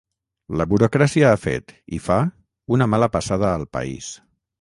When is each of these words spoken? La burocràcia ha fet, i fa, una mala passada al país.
La 0.59 0.65
burocràcia 0.69 1.27
ha 1.31 1.41
fet, 1.41 1.73
i 1.97 1.99
fa, 2.05 2.17
una 2.79 2.87
mala 2.95 3.11
passada 3.17 3.51
al 3.59 3.67
país. 3.79 4.09